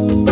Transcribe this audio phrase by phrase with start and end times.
[0.00, 0.29] Bye.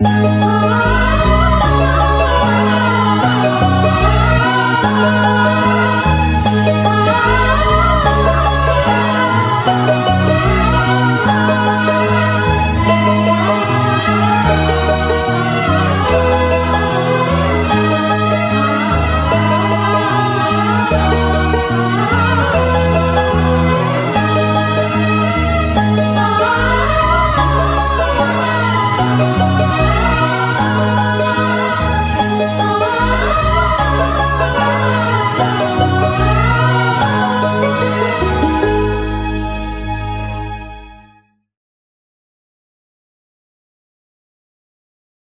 [0.00, 0.37] Bye.